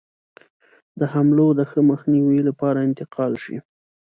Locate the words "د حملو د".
0.99-1.61